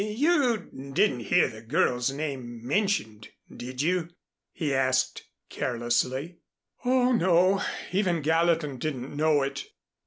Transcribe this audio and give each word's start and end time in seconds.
"You 0.03 0.71
didn't 0.95 1.19
hear 1.25 1.47
the 1.47 1.61
girl's 1.61 2.09
name 2.09 2.65
mentioned, 2.65 3.29
did 3.55 3.83
you?" 3.83 4.09
he 4.51 4.73
asked 4.73 5.21
carelessly. 5.47 6.39
"Oh, 6.83 7.11
no, 7.11 7.61
even 7.91 8.23
Gallatin 8.23 8.79
didn't 8.79 9.15
know 9.15 9.43
it." 9.43 9.65